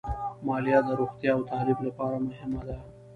[0.45, 2.77] مالیه د روغتیا او تعلیم لپاره مهمه ده.